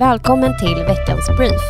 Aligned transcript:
Välkommen 0.00 0.58
till 0.58 0.74
veckans 0.74 1.28
brief. 1.36 1.60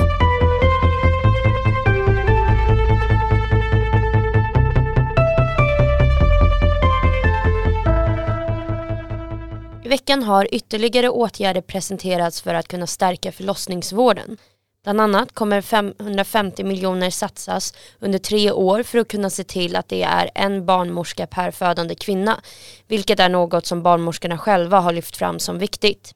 I 9.85 9.89
veckan 9.89 10.23
har 10.23 10.55
ytterligare 10.55 11.09
åtgärder 11.09 11.61
presenterats 11.61 12.43
för 12.43 12.55
att 12.55 12.69
kunna 12.69 12.87
stärka 12.87 13.33
förlossningsvården. 13.33 14.37
Bland 14.85 15.01
annat 15.01 15.33
kommer 15.33 15.61
550 15.61 16.65
miljoner 16.65 17.11
satsas 17.11 17.75
under 17.99 18.19
tre 18.19 18.53
år 18.53 18.83
för 18.83 18.99
att 18.99 19.09
kunna 19.09 19.31
se 19.31 19.45
till 19.45 19.77
att 19.77 19.89
det 19.89 20.03
är 20.03 20.31
en 20.35 20.67
barnmorska 20.67 21.27
per 21.27 21.51
födande 21.51 21.95
kvinna, 21.95 22.41
vilket 22.89 23.21
är 23.21 23.29
något 23.29 23.67
som 23.67 23.83
barnmorskorna 23.83 24.39
själva 24.39 24.81
har 24.81 24.93
lyft 24.93 25.17
fram 25.17 25.39
som 25.39 25.59
viktigt. 25.59 26.15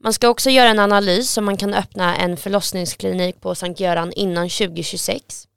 Man 0.00 0.12
ska 0.12 0.28
också 0.28 0.50
göra 0.50 0.68
en 0.68 0.78
analys 0.78 1.38
om 1.38 1.44
man 1.44 1.56
kan 1.56 1.74
öppna 1.74 2.16
en 2.16 2.36
förlossningsklinik 2.36 3.40
på 3.40 3.54
Sankt 3.54 3.80
Göran 3.80 4.12
innan 4.12 4.48
2026. 4.48 5.48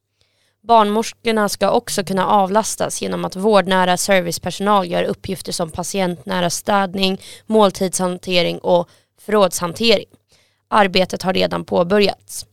Barnmorskorna 0.63 1.49
ska 1.49 1.71
också 1.71 2.03
kunna 2.03 2.27
avlastas 2.27 3.01
genom 3.01 3.25
att 3.25 3.35
vårdnära 3.35 3.97
servicepersonal 3.97 4.91
gör 4.91 5.03
uppgifter 5.03 5.51
som 5.51 5.71
patientnära 5.71 6.49
städning, 6.49 7.21
måltidshantering 7.45 8.59
och 8.59 8.89
förrådshantering. 9.21 10.05
Arbetet 10.67 11.21
har 11.21 11.33
redan 11.33 11.65
påbörjats. 11.65 12.45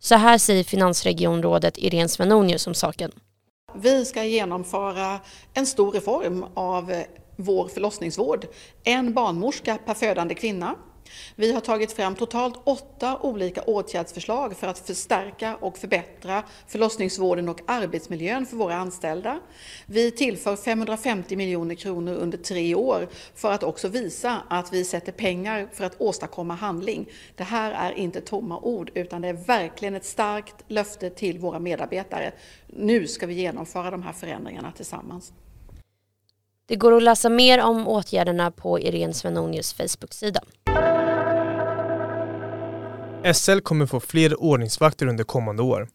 Så 0.00 0.14
här 0.14 0.38
säger 0.38 0.64
finansregionrådet 0.64 1.78
Irene 1.78 2.08
Svenonius 2.08 2.66
om 2.66 2.74
saken. 2.74 3.12
Vi 3.74 4.04
ska 4.04 4.24
genomföra 4.24 5.20
en 5.54 5.66
stor 5.66 5.92
reform 5.92 6.44
av 6.54 7.02
vår 7.36 7.68
förlossningsvård. 7.68 8.46
En 8.84 9.14
barnmorska 9.14 9.78
per 9.86 9.94
födande 9.94 10.34
kvinna 10.34 10.74
vi 11.36 11.52
har 11.52 11.60
tagit 11.60 11.92
fram 11.92 12.14
totalt 12.14 12.60
åtta 12.64 13.18
olika 13.22 13.62
åtgärdsförslag 13.62 14.56
för 14.56 14.66
att 14.66 14.78
förstärka 14.78 15.56
och 15.56 15.78
förbättra 15.78 16.42
förlossningsvården 16.66 17.48
och 17.48 17.60
arbetsmiljön 17.66 18.46
för 18.46 18.56
våra 18.56 18.74
anställda. 18.74 19.40
Vi 19.86 20.10
tillför 20.10 20.56
550 20.56 21.36
miljoner 21.36 21.74
kronor 21.74 22.14
under 22.14 22.38
tre 22.38 22.74
år 22.74 23.08
för 23.34 23.52
att 23.52 23.62
också 23.62 23.88
visa 23.88 24.42
att 24.48 24.72
vi 24.72 24.84
sätter 24.84 25.12
pengar 25.12 25.68
för 25.72 25.84
att 25.84 26.00
åstadkomma 26.00 26.54
handling. 26.54 27.08
Det 27.36 27.44
här 27.44 27.72
är 27.72 27.92
inte 27.92 28.20
tomma 28.20 28.58
ord 28.58 28.90
utan 28.94 29.22
det 29.22 29.28
är 29.28 29.46
verkligen 29.46 29.94
ett 29.94 30.04
starkt 30.04 30.54
löfte 30.68 31.10
till 31.10 31.38
våra 31.38 31.58
medarbetare. 31.58 32.32
Nu 32.66 33.06
ska 33.06 33.26
vi 33.26 33.34
genomföra 33.34 33.90
de 33.90 34.02
här 34.02 34.12
förändringarna 34.12 34.72
tillsammans. 34.72 35.32
Det 36.68 36.76
går 36.76 36.92
att 36.96 37.02
läsa 37.02 37.28
mer 37.28 37.62
om 37.62 37.88
åtgärderna 37.88 38.50
på 38.50 38.80
Irene 38.80 39.14
Svenonius 39.14 39.72
Facebook-sida. 39.72 40.40
SL 43.34 43.60
kommer 43.60 43.86
få 43.86 44.00
fler 44.00 44.40
ordningsvakter 44.40 45.06
under 45.06 45.24
kommande 45.24 45.62
år. 45.62 45.88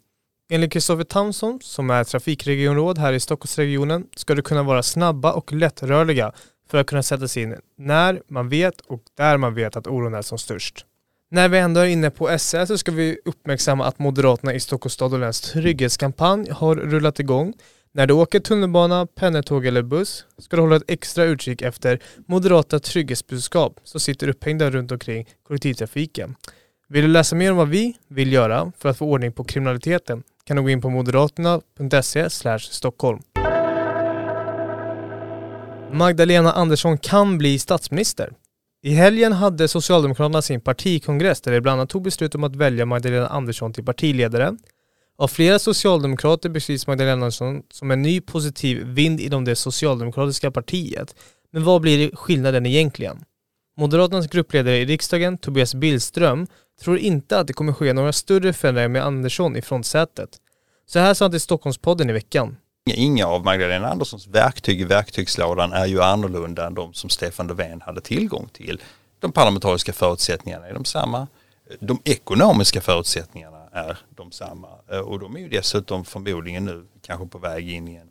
Enligt 0.52 0.72
Kristoffer 0.72 1.04
Tamsson, 1.04 1.60
som 1.62 1.90
är 1.90 2.04
trafikregionråd 2.04 2.98
här 2.98 3.14
i 3.14 3.20
Stockholmsregionen, 3.20 4.08
ska 4.16 4.36
det 4.36 4.42
kunna 4.42 4.64
vara 4.64 4.84
snabba 4.84 5.34
och 5.34 5.54
lättrörliga 5.54 6.32
för 6.70 6.78
att 6.78 6.88
kunna 6.88 7.04
sättas 7.04 7.38
in 7.38 7.56
när 7.78 8.22
man 8.28 8.50
vet 8.50 8.82
och 8.82 9.04
där 9.18 9.38
man 9.38 9.54
vet 9.54 9.76
att 9.76 9.88
oron 9.88 10.14
är 10.14 10.22
som 10.22 10.38
störst. 10.38 10.86
När 11.32 11.50
vi 11.50 11.58
ändå 11.58 11.80
är 11.82 11.86
inne 11.86 12.10
på 12.10 12.38
SL 12.40 12.66
så 12.66 12.78
ska 12.78 12.92
vi 12.92 13.20
uppmärksamma 13.26 13.86
att 13.86 14.00
Moderaterna 14.00 14.54
i 14.54 14.60
Stockholms 14.60 14.94
stad 14.94 15.14
och 15.14 15.20
läns 15.20 15.42
trygghetskampanj 15.42 16.50
har 16.50 16.76
rullat 16.76 17.20
igång. 17.20 17.54
När 17.94 18.08
du 18.08 18.14
åker 18.14 18.40
tunnelbana, 18.40 19.06
pendeltåg 19.06 19.66
eller 19.66 19.82
buss 19.82 20.26
ska 20.38 20.56
du 20.56 20.62
hålla 20.62 20.76
ett 20.76 20.84
extra 20.88 21.24
utkik 21.24 21.62
efter 21.62 22.00
moderata 22.28 22.80
trygghetsbudskap 22.80 23.80
som 23.84 24.00
sitter 24.00 24.28
upphängda 24.28 24.70
runt 24.70 24.92
omkring 24.92 25.28
kollektivtrafiken. 25.44 26.36
Vill 26.92 27.04
du 27.04 27.08
läsa 27.08 27.36
mer 27.36 27.52
om 27.52 27.58
vad 27.58 27.70
vi 27.70 27.94
vill 28.08 28.34
göra 28.34 28.72
för 28.78 28.90
att 28.90 28.98
få 28.98 29.06
ordning 29.06 29.32
på 29.32 29.44
kriminaliteten 29.44 30.24
kan 30.44 30.58
du 30.58 30.64
gå 30.64 30.70
in 30.70 30.82
på 30.82 30.90
moderaterna.se 30.90 32.30
Stockholm. 32.60 33.20
Magdalena 35.92 36.52
Andersson 36.52 36.98
kan 36.98 37.38
bli 37.38 37.60
statsminister. 37.60 38.34
I 38.84 38.94
helgen 38.94 39.32
hade 39.34 39.68
Socialdemokraterna 39.68 40.42
sin 40.42 40.62
partikongress 40.62 41.42
där 41.42 41.52
de 41.52 41.62
bland 41.62 41.80
annat 41.80 41.90
tog 41.90 42.04
beslut 42.04 42.36
om 42.36 42.44
att 42.44 42.56
välja 42.56 42.86
Magdalena 42.86 43.28
Andersson 43.28 43.74
till 43.74 43.86
partiledare. 43.86 44.58
Av 45.18 45.28
flera 45.28 45.60
socialdemokrater 45.60 46.50
beskrivs 46.50 46.88
Magdalena 46.88 47.14
Andersson 47.14 47.62
som 47.72 47.92
en 47.92 48.02
ny 48.02 48.22
positiv 48.22 48.88
vind 48.88 49.20
inom 49.20 49.46
det 49.46 49.56
socialdemokratiska 49.56 50.52
partiet. 50.52 51.16
Men 51.52 51.64
vad 51.64 51.82
blir 51.82 52.16
skillnaden 52.16 52.66
egentligen? 52.66 53.24
Moderaternas 53.78 54.28
gruppledare 54.28 54.78
i 54.78 54.86
riksdagen, 54.86 55.38
Tobias 55.38 55.76
Billström, 55.76 56.48
tror 56.82 56.98
inte 56.98 57.40
att 57.40 57.48
det 57.48 57.54
kommer 57.54 57.74
ske 57.74 57.94
några 57.94 58.14
större 58.14 58.54
förändringar 58.54 58.90
med 58.90 59.04
Andersson 59.04 59.56
i 59.56 59.62
frontsätet. 59.62 60.30
Så 60.86 61.00
här 61.00 61.14
sa 61.14 61.26
han 61.26 61.32
till 61.32 61.42
Stockholmspodden 61.42 62.10
i 62.10 62.14
veckan. 62.14 62.58
Inga 62.86 63.28
av 63.28 63.46
Magdalena 63.46 63.90
Anderssons 63.90 64.28
verktyg 64.28 64.82
i 64.82 64.84
verktygslådan 64.84 65.74
är 65.74 65.86
ju 65.86 66.02
annorlunda 66.02 66.68
än 66.68 66.74
de 66.74 66.94
som 66.94 67.10
Stefan 67.10 67.48
Löfven 67.48 67.82
hade 67.82 68.02
tillgång 68.02 68.50
till. 68.54 68.82
De 69.20 69.32
parlamentariska 69.32 69.94
förutsättningarna 69.94 70.68
är 70.68 70.74
de 70.74 70.86
samma. 70.86 71.28
De 71.80 72.00
ekonomiska 72.04 72.82
förutsättningarna 72.82 73.58
är 73.72 73.98
de 74.10 74.32
samma 74.32 74.68
eh, 74.92 75.00
och 75.00 75.20
de 75.20 75.36
är 75.36 75.40
ju 75.40 75.50
dessutom 75.50 76.06
förmodligen 76.06 76.66
nu 76.66 76.88
kanske 77.02 77.28
på 77.28 77.38
väg 77.38 77.70
in 77.70 77.88
i 77.88 77.96
en, 77.96 78.02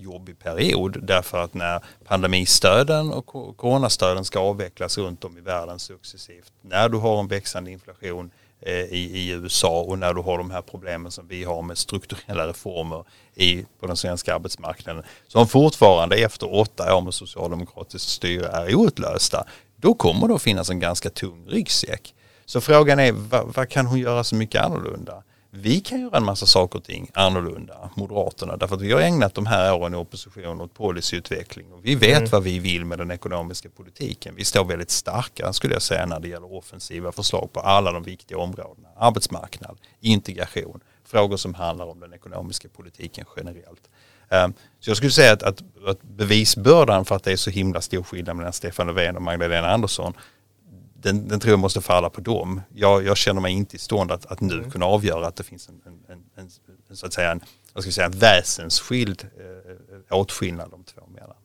jobbig 0.00 0.38
period 0.38 0.98
därför 1.02 1.38
att 1.38 1.54
när 1.54 1.80
pandemistöden 2.04 3.12
och 3.12 3.26
coronastöden 3.56 4.24
ska 4.24 4.38
avvecklas 4.38 4.98
runt 4.98 5.24
om 5.24 5.38
i 5.38 5.40
världen 5.40 5.78
successivt, 5.78 6.52
när 6.62 6.88
du 6.88 6.98
har 6.98 7.20
en 7.20 7.28
växande 7.28 7.70
inflation 7.70 8.30
eh, 8.60 8.74
i, 8.74 9.10
i 9.18 9.30
USA 9.30 9.80
och 9.80 9.98
när 9.98 10.14
du 10.14 10.20
har 10.20 10.38
de 10.38 10.50
här 10.50 10.62
problemen 10.62 11.12
som 11.12 11.28
vi 11.28 11.44
har 11.44 11.62
med 11.62 11.78
strukturella 11.78 12.46
reformer 12.46 13.04
i, 13.34 13.64
på 13.80 13.86
den 13.86 13.96
svenska 13.96 14.34
arbetsmarknaden 14.34 15.02
som 15.28 15.48
fortfarande 15.48 16.16
efter 16.16 16.54
åtta 16.54 16.96
år 16.96 17.00
med 17.00 17.14
socialdemokratiskt 17.14 18.08
styre 18.08 18.46
är 18.46 18.74
outlösta, 18.74 19.44
då 19.76 19.94
kommer 19.94 20.28
det 20.28 20.34
att 20.34 20.42
finnas 20.42 20.70
en 20.70 20.80
ganska 20.80 21.10
tung 21.10 21.46
ryggsäck. 21.48 22.14
Så 22.44 22.60
frågan 22.60 22.98
är 22.98 23.12
vad, 23.12 23.54
vad 23.54 23.68
kan 23.68 23.86
hon 23.86 23.98
göra 23.98 24.24
så 24.24 24.34
mycket 24.34 24.62
annorlunda? 24.62 25.22
Vi 25.52 25.80
kan 25.80 26.00
göra 26.00 26.16
en 26.16 26.24
massa 26.24 26.46
saker 26.46 26.78
och 26.78 26.84
ting 26.84 27.10
annorlunda, 27.14 27.90
Moderaterna, 27.96 28.56
därför 28.56 28.74
att 28.74 28.82
vi 28.82 28.92
har 28.92 29.00
ägnat 29.00 29.34
de 29.34 29.46
här 29.46 29.74
åren 29.74 29.94
i 29.94 29.96
opposition 29.96 30.60
åt 30.60 30.74
policyutveckling 30.74 31.72
och 31.72 31.80
vi 31.84 31.94
vet 31.94 32.18
mm. 32.18 32.30
vad 32.30 32.42
vi 32.42 32.58
vill 32.58 32.84
med 32.84 32.98
den 32.98 33.10
ekonomiska 33.10 33.68
politiken. 33.68 34.34
Vi 34.36 34.44
står 34.44 34.64
väldigt 34.64 34.90
starka 34.90 35.52
skulle 35.52 35.72
jag 35.72 35.82
säga 35.82 36.06
när 36.06 36.20
det 36.20 36.28
gäller 36.28 36.54
offensiva 36.54 37.12
förslag 37.12 37.52
på 37.52 37.60
alla 37.60 37.92
de 37.92 38.02
viktiga 38.02 38.38
områdena. 38.38 38.88
Arbetsmarknad, 38.96 39.78
integration, 40.00 40.80
frågor 41.04 41.36
som 41.36 41.54
handlar 41.54 41.86
om 41.86 42.00
den 42.00 42.12
ekonomiska 42.12 42.68
politiken 42.68 43.24
generellt. 43.36 43.90
Ehm, 44.28 44.52
så 44.80 44.90
jag 44.90 44.96
skulle 44.96 45.12
säga 45.12 45.32
att, 45.32 45.42
att, 45.42 45.62
att 45.86 46.02
bevisbördan 46.02 47.04
för 47.04 47.16
att 47.16 47.24
det 47.24 47.32
är 47.32 47.36
så 47.36 47.50
himla 47.50 47.80
stor 47.80 48.02
skillnad 48.02 48.36
mellan 48.36 48.52
Stefan 48.52 48.86
Löfven 48.86 49.16
och 49.16 49.22
Magdalena 49.22 49.68
Andersson 49.68 50.14
den, 51.02 51.28
den 51.28 51.40
tror 51.40 51.50
jag 51.50 51.58
måste 51.58 51.80
falla 51.80 52.10
på 52.10 52.20
dem. 52.20 52.60
Jag, 52.74 53.06
jag 53.06 53.16
känner 53.16 53.40
mig 53.40 53.52
inte 53.52 53.76
i 53.76 53.78
stånd 53.78 54.12
att, 54.12 54.26
att 54.26 54.40
nu 54.40 54.54
mm. 54.54 54.70
kunna 54.70 54.86
avgöra 54.86 55.26
att 55.26 55.36
det 55.36 55.42
finns 55.42 55.68
en, 55.68 55.80
en, 55.86 56.14
en, 56.36 56.50
en 56.90 56.96
så 56.96 57.06
att 57.06 57.12
säga 57.12 57.30
en, 57.30 57.40
vad 57.72 57.84
ska 57.84 57.88
jag 57.88 57.94
säga, 57.94 58.06
en 58.06 58.18
väsensskild 58.18 59.26
eh, 59.38 60.18
åtskillnad 60.18 60.70
de 60.70 60.84
två 60.84 61.06
mellan. 61.06 61.36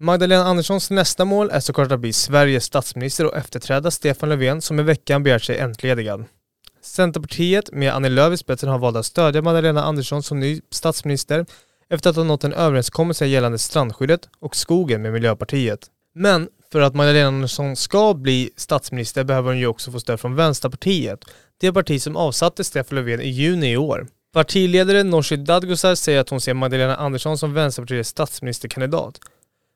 Magdalena 0.00 0.44
Anderssons 0.44 0.90
nästa 0.90 1.24
mål 1.24 1.50
är 1.50 1.60
såklart 1.60 1.92
att 1.92 2.00
bli 2.00 2.12
Sveriges 2.12 2.64
statsminister 2.64 3.26
och 3.26 3.36
efterträda 3.36 3.90
Stefan 3.90 4.28
Löfven 4.28 4.62
som 4.62 4.80
i 4.80 4.82
veckan 4.82 5.22
begärt 5.22 5.42
sig 5.42 5.58
entledigad. 5.58 6.24
Centerpartiet 6.82 7.72
med 7.72 7.94
Annie 7.94 8.08
Lööf 8.08 8.34
i 8.34 8.36
spetsen 8.36 8.68
har 8.68 8.78
valt 8.78 8.96
att 8.96 9.06
stödja 9.06 9.42
Magdalena 9.42 9.82
Andersson 9.82 10.22
som 10.22 10.40
ny 10.40 10.60
statsminister 10.70 11.46
efter 11.88 12.10
att 12.10 12.16
ha 12.16 12.24
nått 12.24 12.44
en 12.44 12.52
överenskommelse 12.52 13.26
gällande 13.26 13.58
strandskyddet 13.58 14.28
och 14.40 14.56
skogen 14.56 15.02
med 15.02 15.12
Miljöpartiet. 15.12 15.86
Men 16.14 16.48
för 16.74 16.80
att 16.80 16.94
Magdalena 16.94 17.28
Andersson 17.28 17.76
ska 17.76 18.14
bli 18.14 18.50
statsminister 18.56 19.24
behöver 19.24 19.48
hon 19.48 19.58
ju 19.58 19.66
också 19.66 19.92
få 19.92 20.00
stöd 20.00 20.20
från 20.20 20.34
Vänsterpartiet, 20.34 21.24
det 21.60 21.72
parti 21.72 22.02
som 22.02 22.16
avsatte 22.16 22.64
Stefan 22.64 22.96
Löfven 22.96 23.20
i 23.20 23.28
juni 23.28 23.72
i 23.72 23.76
år. 23.76 24.06
Partiledare 24.32 25.02
Nooshi 25.02 25.36
Dadgostar 25.36 25.94
säger 25.94 26.20
att 26.20 26.28
hon 26.28 26.40
ser 26.40 26.54
Magdalena 26.54 26.96
Andersson 26.96 27.38
som 27.38 27.54
Vänsterpartiets 27.54 28.08
statsministerkandidat. 28.08 29.18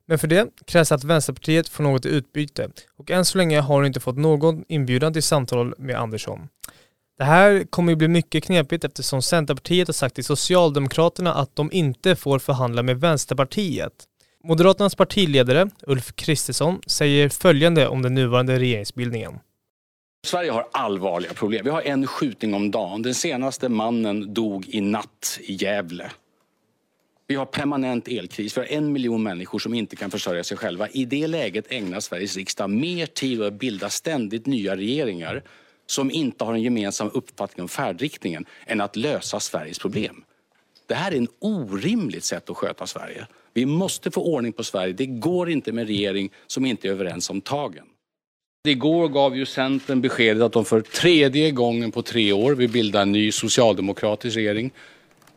Men 0.06 0.18
för 0.18 0.28
det 0.28 0.46
krävs 0.66 0.92
att 0.92 1.04
Vänsterpartiet 1.04 1.68
får 1.68 1.84
något 1.84 2.06
i 2.06 2.08
utbyte 2.08 2.70
och 2.96 3.10
än 3.10 3.24
så 3.24 3.38
länge 3.38 3.60
har 3.60 3.74
hon 3.74 3.86
inte 3.86 4.00
fått 4.00 4.16
någon 4.16 4.64
inbjudan 4.68 5.12
till 5.12 5.22
samtal 5.22 5.74
med 5.78 5.96
Andersson. 5.96 6.48
Det 7.18 7.24
här 7.24 7.64
kommer 7.70 7.92
ju 7.92 7.96
bli 7.96 8.08
mycket 8.08 8.44
knepigt 8.44 8.84
eftersom 8.84 9.22
Centerpartiet 9.22 9.88
har 9.88 9.92
sagt 9.92 10.14
till 10.14 10.24
Socialdemokraterna 10.24 11.34
att 11.34 11.56
de 11.56 11.72
inte 11.72 12.16
får 12.16 12.38
förhandla 12.38 12.82
med 12.82 13.00
Vänsterpartiet. 13.00 13.92
Moderaternas 14.44 14.94
partiledare 14.94 15.70
Ulf 15.86 16.12
Kristersson 16.14 16.80
säger 16.86 17.28
följande 17.28 17.88
om 17.88 18.02
den 18.02 18.14
nuvarande 18.14 18.58
regeringsbildningen. 18.58 19.38
Sverige 20.26 20.50
har 20.50 20.68
allvarliga 20.72 21.34
problem. 21.34 21.64
Vi 21.64 21.70
har 21.70 21.82
en 21.82 22.06
skjutning 22.06 22.54
om 22.54 22.70
dagen. 22.70 23.02
Den 23.02 23.14
senaste 23.14 23.68
mannen 23.68 24.34
dog 24.34 24.68
i 24.68 24.80
natt 24.80 25.38
i 25.40 25.52
Gävle. 25.52 26.10
Vi 27.26 27.34
har 27.34 27.46
permanent 27.46 28.08
elkris. 28.08 28.56
Vi 28.56 28.60
har 28.60 28.68
en 28.68 28.92
miljon 28.92 29.22
människor 29.22 29.58
som 29.58 29.74
inte 29.74 29.96
kan 29.96 30.10
försörja 30.10 30.44
sig 30.44 30.56
själva. 30.56 30.88
I 30.88 31.04
det 31.04 31.26
läget 31.26 31.72
ägnar 31.72 32.00
Sveriges 32.00 32.36
riksdag 32.36 32.70
mer 32.70 33.06
tid 33.06 33.40
åt 33.40 33.46
att 33.46 33.58
bilda 33.58 33.90
ständigt 33.90 34.46
nya 34.46 34.76
regeringar 34.76 35.42
som 35.86 36.10
inte 36.10 36.44
har 36.44 36.54
en 36.54 36.62
gemensam 36.62 37.10
uppfattning 37.14 37.62
om 37.62 37.68
färdriktningen 37.68 38.46
än 38.66 38.80
att 38.80 38.96
lösa 38.96 39.40
Sveriges 39.40 39.78
problem. 39.78 40.24
Det 40.86 40.94
här 40.94 41.12
är 41.12 41.16
en 41.16 41.28
orimligt 41.38 42.24
sätt 42.24 42.50
att 42.50 42.56
sköta 42.56 42.86
Sverige. 42.86 43.26
Vi 43.54 43.66
måste 43.66 44.10
få 44.10 44.22
ordning 44.22 44.52
på 44.52 44.64
Sverige. 44.64 44.92
Det 44.92 45.06
går 45.06 45.50
inte 45.50 45.72
med 45.72 45.82
en 45.82 45.88
regering 45.88 46.30
som 46.46 46.66
inte 46.66 46.88
är 46.88 46.92
överens 46.92 47.30
om 47.30 47.40
tagen. 47.40 47.84
Igår 48.68 49.08
gav 49.08 49.36
ju 49.36 49.46
Centern 49.46 50.00
beskedet 50.00 50.42
att 50.42 50.52
de 50.52 50.64
för 50.64 50.80
tredje 50.80 51.50
gången 51.50 51.92
på 51.92 52.02
tre 52.02 52.32
år 52.32 52.54
vill 52.54 52.70
bilda 52.70 53.02
en 53.02 53.12
ny 53.12 53.32
socialdemokratisk 53.32 54.36
regering. 54.36 54.70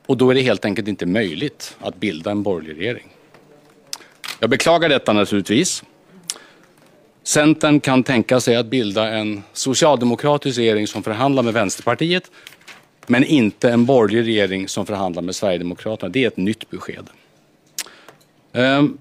Och 0.06 0.18
då 0.18 0.30
är 0.30 0.36
det 0.36 0.42
helt 0.42 0.66
enkelt 0.66 0.88
inte 0.88 1.06
möjligt 1.06 1.78
att 1.80 1.96
bilda 1.96 2.31
en 2.31 2.44
borgerlig 2.44 2.78
regering. 2.81 3.08
Jag 4.40 4.50
beklagar 4.50 4.90
detta 4.90 5.13
naturligtvis. 5.13 5.84
Centern 7.24 7.80
kan 7.80 8.04
tänka 8.04 8.40
sig 8.40 8.56
att 8.56 8.66
bilda 8.66 9.08
en 9.08 9.44
socialdemokratisk 9.54 10.58
regering 10.58 10.88
som 10.88 11.04
förhandlar 11.04 11.44
med 11.44 11.54
Vänsterpartiet 11.54 12.31
men 13.08 13.24
inte 13.24 13.69
en 13.69 13.86
borgerlig 13.86 14.28
regering 14.28 14.68
som 14.68 14.86
förhandlar 14.86 15.22
med 15.22 15.36
Sverigedemokraterna. 15.36 16.10
Det 16.10 16.24
är 16.24 16.28
ett 16.28 16.38
nytt 16.38 16.69
besked. 16.69 17.10
Ehm, 18.53 18.98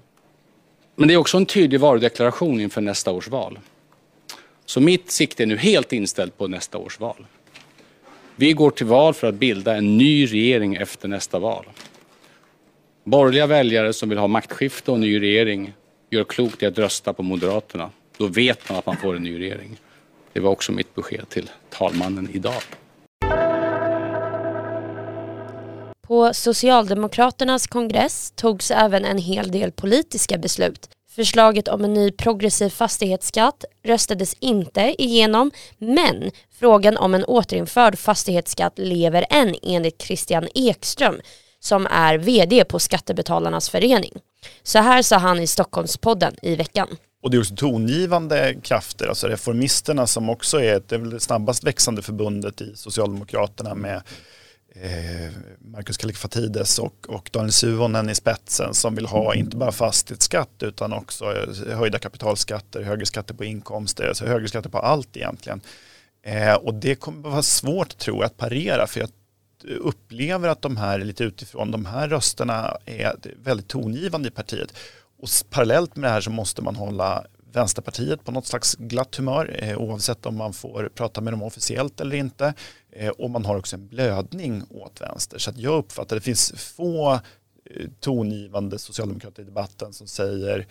men 0.95 1.07
det 1.07 1.13
är 1.13 1.17
också 1.17 1.37
en 1.37 1.45
tydlig 1.45 1.79
varudeklaration 1.79 2.59
inför 2.59 2.81
nästa 2.81 3.11
års 3.11 3.27
val. 3.27 3.59
Så 4.65 4.81
mitt 4.81 5.11
sikte 5.11 5.43
är 5.43 5.47
nu 5.47 5.57
helt 5.57 5.93
inställt 5.93 6.37
på 6.37 6.47
nästa 6.47 6.77
års 6.77 6.99
val. 6.99 7.25
Vi 8.35 8.53
går 8.53 8.71
till 8.71 8.85
val 8.85 9.13
för 9.13 9.27
att 9.27 9.35
bilda 9.35 9.75
en 9.75 9.97
ny 9.97 10.25
regering 10.25 10.75
efter 10.75 11.07
nästa 11.07 11.39
val. 11.39 11.65
Borgerliga 13.03 13.47
väljare 13.47 13.93
som 13.93 14.09
vill 14.09 14.17
ha 14.17 14.27
maktskifte 14.27 14.91
och 14.91 14.99
ny 14.99 15.21
regering 15.21 15.73
gör 16.09 16.23
klokt 16.23 16.63
i 16.63 16.65
att 16.65 16.77
rösta 16.77 17.13
på 17.13 17.23
Moderaterna. 17.23 17.89
Då 18.17 18.27
vet 18.27 18.69
man 18.69 18.77
att 18.77 18.85
man 18.85 18.97
får 18.97 19.15
en 19.15 19.23
ny 19.23 19.39
regering. 19.39 19.77
Det 20.33 20.39
var 20.39 20.51
också 20.51 20.71
mitt 20.71 20.95
besked 20.95 21.29
till 21.29 21.49
talmannen 21.69 22.29
idag. 22.33 22.61
På 26.11 26.33
Socialdemokraternas 26.33 27.67
kongress 27.67 28.33
togs 28.35 28.71
även 28.71 29.05
en 29.05 29.17
hel 29.17 29.51
del 29.51 29.71
politiska 29.71 30.37
beslut. 30.37 30.89
Förslaget 31.15 31.67
om 31.67 31.83
en 31.83 31.93
ny 31.93 32.11
progressiv 32.11 32.69
fastighetsskatt 32.69 33.65
röstades 33.83 34.35
inte 34.39 34.95
igenom 34.97 35.51
men 35.77 36.31
frågan 36.59 36.97
om 36.97 37.13
en 37.13 37.23
återinförd 37.23 37.97
fastighetsskatt 37.97 38.73
lever 38.75 39.25
än 39.29 39.55
enligt 39.61 40.01
Christian 40.01 40.47
Ekström 40.55 41.21
som 41.59 41.87
är 41.87 42.17
VD 42.17 42.63
på 42.63 42.79
Skattebetalarnas 42.79 43.69
förening. 43.69 44.13
Så 44.63 44.79
här 44.79 45.01
sa 45.01 45.17
han 45.17 45.39
i 45.39 45.47
Stockholmspodden 45.47 46.35
i 46.41 46.55
veckan. 46.55 46.87
Och 47.23 47.31
det 47.31 47.37
är 47.37 47.39
också 47.39 47.55
tongivande 47.55 48.55
krafter, 48.63 49.07
alltså 49.07 49.27
Reformisterna 49.27 50.07
som 50.07 50.29
också 50.29 50.61
är 50.61 50.81
det 50.87 51.19
snabbast 51.19 51.63
växande 51.63 52.01
förbundet 52.01 52.61
i 52.61 52.75
Socialdemokraterna 52.75 53.75
med 53.75 54.01
Eh, 54.75 55.31
Marcus 55.59 55.97
Kallifatides 55.97 56.79
och, 56.79 57.05
och 57.09 57.29
Daniel 57.33 57.51
Suhonen 57.51 58.09
i 58.09 58.15
spetsen 58.15 58.73
som 58.73 58.95
vill 58.95 59.05
ha 59.05 59.35
inte 59.35 59.57
bara 59.57 59.71
fastighetsskatt 59.71 60.63
utan 60.63 60.93
också 60.93 61.25
eh, 61.25 61.77
höjda 61.77 61.99
kapitalskatter, 61.99 62.81
högre 62.81 63.05
skatter 63.05 63.33
på 63.33 63.43
inkomster, 63.43 64.07
alltså 64.07 64.25
högre 64.25 64.47
skatter 64.47 64.69
på 64.69 64.79
allt 64.79 65.17
egentligen. 65.17 65.61
Eh, 66.23 66.53
och 66.53 66.73
det 66.73 66.95
kommer 66.95 67.27
att 67.27 67.31
vara 67.31 67.43
svårt 67.43 67.97
tror 67.97 68.17
jag 68.17 68.25
att 68.25 68.37
parera 68.37 68.87
för 68.87 68.99
jag 68.99 69.09
upplever 69.79 70.49
att 70.49 70.61
de 70.61 70.77
här 70.77 70.99
lite 70.99 71.23
utifrån, 71.23 71.71
de 71.71 71.85
här 71.85 72.07
rösterna 72.07 72.77
är 72.85 73.15
väldigt 73.43 73.67
tongivande 73.67 74.27
i 74.27 74.31
partiet. 74.31 74.73
Och 75.17 75.29
parallellt 75.49 75.95
med 75.95 76.09
det 76.09 76.13
här 76.13 76.21
så 76.21 76.29
måste 76.29 76.61
man 76.61 76.75
hålla 76.75 77.25
Vänsterpartiet 77.53 78.23
på 78.23 78.31
något 78.31 78.45
slags 78.45 78.75
glatt 78.75 79.15
humör 79.15 79.59
eh, 79.59 79.77
oavsett 79.77 80.25
om 80.25 80.37
man 80.37 80.53
får 80.53 80.89
prata 80.95 81.21
med 81.21 81.33
dem 81.33 81.43
officiellt 81.43 82.01
eller 82.01 82.15
inte. 82.15 82.53
Eh, 82.91 83.09
och 83.09 83.29
man 83.29 83.45
har 83.45 83.57
också 83.57 83.75
en 83.75 83.87
blödning 83.87 84.63
åt 84.69 85.01
vänster. 85.01 85.37
Så 85.37 85.49
att 85.49 85.57
jag 85.57 85.77
uppfattar 85.77 86.15
att 86.15 86.21
det 86.21 86.25
finns 86.25 86.53
få 86.57 87.13
eh, 87.13 87.19
tongivande 87.99 88.79
socialdemokrater 88.79 89.41
i 89.41 89.45
debatten 89.45 89.93
som 89.93 90.07
säger 90.07 90.67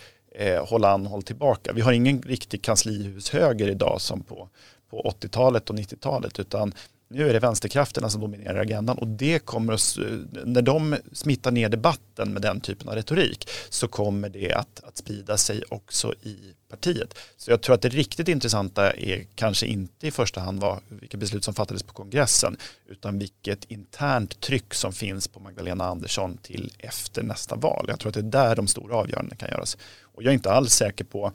håll 0.60 0.84
an, 0.84 1.06
håll 1.06 1.22
tillbaka. 1.22 1.72
Vi 1.72 1.80
har 1.80 1.92
ingen 1.92 2.22
riktig 2.22 2.62
kanslihushöger 2.62 3.68
idag 3.68 4.00
som 4.00 4.22
på, 4.22 4.48
på 4.90 5.14
80-talet 5.20 5.70
och 5.70 5.76
90-talet 5.76 6.38
utan 6.38 6.74
nu 7.12 7.28
är 7.28 7.32
det 7.32 7.38
vänsterkrafterna 7.38 8.10
som 8.10 8.20
dominerar 8.20 8.60
agendan 8.60 8.98
och 8.98 9.06
det 9.06 9.38
kommer 9.38 9.72
att, 9.72 9.98
när 10.44 10.62
de 10.62 10.96
smittar 11.12 11.50
ner 11.50 11.68
debatten 11.68 12.32
med 12.32 12.42
den 12.42 12.60
typen 12.60 12.88
av 12.88 12.94
retorik 12.94 13.48
så 13.70 13.88
kommer 13.88 14.28
det 14.28 14.52
att, 14.52 14.80
att 14.84 14.96
sprida 14.96 15.36
sig 15.36 15.62
också 15.68 16.14
i 16.22 16.36
partiet. 16.68 17.14
Så 17.36 17.50
jag 17.50 17.60
tror 17.60 17.74
att 17.74 17.82
det 17.82 17.88
riktigt 17.88 18.28
intressanta 18.28 18.92
är 18.92 19.26
kanske 19.34 19.66
inte 19.66 20.06
i 20.06 20.10
första 20.10 20.40
hand 20.40 20.60
vad, 20.60 20.78
vilka 20.88 21.16
beslut 21.16 21.44
som 21.44 21.54
fattades 21.54 21.82
på 21.82 21.92
kongressen 21.92 22.56
utan 22.88 23.18
vilket 23.18 23.64
internt 23.64 24.40
tryck 24.40 24.74
som 24.74 24.92
finns 24.92 25.28
på 25.28 25.40
Magdalena 25.40 25.84
Andersson 25.84 26.36
till 26.36 26.72
efter 26.78 27.22
nästa 27.22 27.56
val. 27.56 27.86
Jag 27.88 28.00
tror 28.00 28.08
att 28.08 28.14
det 28.14 28.20
är 28.20 28.44
där 28.44 28.56
de 28.56 28.66
stora 28.66 28.96
avgörandena 28.96 29.36
kan 29.36 29.48
göras. 29.48 29.78
Och 30.02 30.22
jag 30.22 30.30
är 30.30 30.34
inte 30.34 30.52
alls 30.52 30.72
säker 30.72 31.04
på 31.04 31.32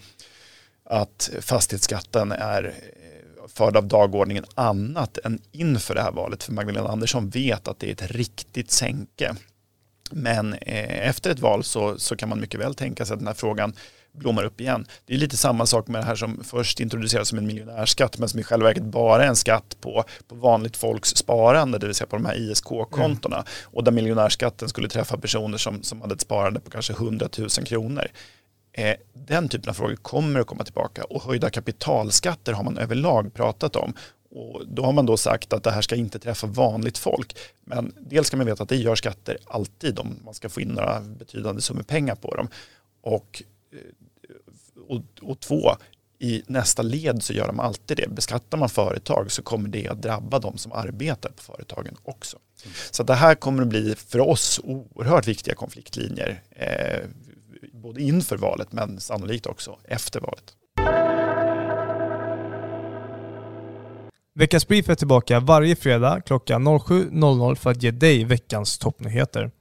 att 0.83 1.30
fastighetsskatten 1.42 2.31
är 2.31 2.75
förd 3.47 3.77
av 3.77 3.88
dagordningen 3.88 4.45
annat 4.56 5.18
än 5.18 5.39
inför 5.51 5.95
det 5.95 6.01
här 6.01 6.12
valet. 6.12 6.44
För 6.44 6.53
Magdalena 6.53 6.89
Andersson 6.89 7.30
vet 7.30 7.68
att 7.68 7.80
det 7.80 7.88
är 7.88 7.92
ett 7.92 8.12
riktigt 8.12 8.71
sänke. 8.71 9.36
Men 10.12 10.53
eh, 10.53 11.07
efter 11.07 11.30
ett 11.30 11.39
val 11.39 11.63
så, 11.63 12.00
så 12.00 12.15
kan 12.15 12.30
man 12.30 12.39
mycket 12.39 12.59
väl 12.59 12.75
tänka 12.75 13.06
sig 13.06 13.13
att 13.13 13.19
den 13.19 13.27
här 13.27 13.33
frågan 13.33 13.74
blommar 14.18 14.44
upp 14.44 14.62
igen. 14.62 14.86
Det 15.06 15.13
är 15.13 15.18
lite 15.18 15.38
samma 15.38 15.65
sak 15.65 15.88
med 15.88 16.01
det 16.01 16.06
här 16.06 16.15
som 16.15 16.44
först 16.44 16.80
introducerades 16.80 17.30
som 17.30 17.38
en 17.38 17.47
miljonärskatt 17.47 18.18
men 18.18 18.30
som 18.30 18.39
i 18.39 18.44
själva 18.44 18.68
verket 18.68 18.83
bara 18.83 19.24
är 19.24 19.27
en 19.27 19.36
skatt 19.36 19.77
på, 19.81 20.03
på 20.27 20.36
vanligt 20.36 20.77
folks 20.77 21.09
sparande, 21.09 21.77
det 21.77 21.86
vill 21.86 21.95
säga 21.95 22.07
på 22.07 22.15
de 22.15 22.25
här 22.25 22.36
ISK-kontona. 22.36 23.36
Mm. 23.36 23.47
Och 23.63 23.83
där 23.83 23.92
miljonärskatten 23.92 24.69
skulle 24.69 24.89
träffa 24.89 25.18
personer 25.18 25.57
som, 25.57 25.83
som 25.83 26.01
hade 26.01 26.13
ett 26.13 26.21
sparande 26.21 26.59
på 26.59 26.69
kanske 26.69 26.94
100 26.94 27.30
000 27.38 27.50
kronor. 27.50 28.07
Eh, 28.77 28.95
den 29.13 29.50
typen 29.50 29.69
av 29.69 29.74
frågor 29.74 29.95
kommer 29.95 30.39
att 30.39 30.48
komma 30.48 30.63
tillbaka 30.63 31.04
och 31.04 31.24
höjda 31.24 31.50
kapitalskatter 31.50 32.54
har 32.54 32.63
man 32.63 32.77
överlag 32.77 33.33
pratat 33.33 33.75
om. 33.75 33.94
Och 34.30 34.68
då 34.68 34.86
har 34.86 34.94
man 34.94 35.06
då 35.06 35.18
sagt 35.18 35.54
att 35.54 35.63
det 35.63 35.72
här 35.72 35.81
ska 35.81 35.95
inte 35.95 36.19
träffa 36.19 36.48
vanligt 36.48 36.98
folk. 36.98 37.38
Men 37.66 37.94
dels 38.00 38.27
ska 38.27 38.38
man 38.38 38.45
veta 38.45 38.63
att 38.63 38.69
det 38.69 38.75
gör 38.75 38.95
skatter 38.95 39.38
alltid 39.45 40.00
om 40.00 40.19
man 40.25 40.33
ska 40.33 40.50
få 40.50 40.62
in 40.62 40.68
några 40.68 41.00
betydande 41.01 41.62
summor 41.62 41.83
pengar 41.83 42.16
på 42.16 42.36
dem. 42.36 42.48
Och, 43.01 43.44
eh, 43.72 44.83
och, 44.88 45.01
och 45.21 45.39
två, 45.39 45.75
i 46.19 46.44
nästa 46.48 46.81
led 46.81 47.24
så 47.24 47.33
gör 47.33 47.48
de 47.48 47.60
alltid 47.60 47.98
det. 47.98 48.07
Beskattar 48.10 48.57
man 48.57 48.69
företag 48.69 49.31
så 49.31 49.42
kommer 49.42 49.69
det 49.69 49.88
att 49.88 50.01
drabba 50.01 50.39
de 50.39 50.57
som 50.57 50.71
arbetar 50.71 51.30
på 51.30 51.44
företagen 51.44 51.97
också. 52.04 52.38
Mm. 52.64 52.76
Så 52.92 53.04
det 53.04 53.16
här 53.16 53.35
kommer 53.35 53.61
att 53.61 53.69
bli 53.69 53.95
för 53.95 54.19
oss 54.19 54.59
oerhört 54.64 55.28
viktiga 55.28 55.56
konfliktlinjer. 55.56 56.42
Eh, 56.49 56.99
både 57.85 58.01
inför 58.01 58.37
valet 58.37 58.71
men 58.71 58.99
sannolikt 58.99 59.45
också 59.45 59.77
efter 59.83 60.19
valet. 60.19 60.54
Veckans 64.35 64.68
Brief 64.68 64.89
är 64.89 64.95
tillbaka 64.95 65.39
varje 65.39 65.75
fredag 65.75 66.21
klockan 66.21 66.68
07.00 66.68 67.56
för 67.56 67.71
att 67.71 67.83
ge 67.83 67.92
dig 67.92 68.23
veckans 68.23 68.77
toppnyheter. 68.77 69.51